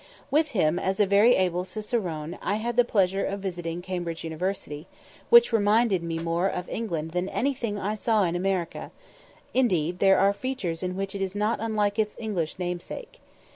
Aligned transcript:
With 0.31 0.47
him 0.57 0.79
as 0.79 0.99
a 0.99 1.05
very 1.05 1.35
able 1.35 1.63
cicerone 1.63 2.35
I 2.41 2.55
had 2.55 2.75
the 2.75 2.83
pleasure 2.83 3.23
of 3.23 3.41
visiting 3.41 3.83
Cambridge 3.83 4.23
University, 4.23 4.87
which 5.29 5.53
reminded 5.53 6.01
me 6.01 6.17
more 6.17 6.47
of 6.47 6.67
England 6.69 7.11
than 7.11 7.29
anything 7.29 7.77
I 7.77 7.93
saw 7.93 8.23
in 8.23 8.35
America; 8.35 8.89
indeed 9.53 9.99
there 9.99 10.17
are 10.17 10.33
features 10.33 10.81
in 10.81 10.95
which 10.95 11.13
it 11.13 11.21
is 11.21 11.35
not 11.35 11.59
unlike 11.61 11.99
its 11.99 12.17
English 12.17 12.57
name 12.57 12.79
sake. 12.79 13.19